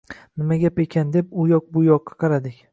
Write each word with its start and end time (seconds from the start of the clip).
Nima 0.39 0.57
gap 0.63 0.81
ekan 0.85 1.13
deb 1.17 1.37
u 1.43 1.47
yoq-bu 1.53 1.87
yoqqa 1.91 2.21
qaradik 2.25 2.69